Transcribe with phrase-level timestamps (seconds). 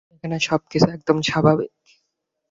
[0.13, 1.71] এখানে সবকিছু একদম স্বাভাবিক।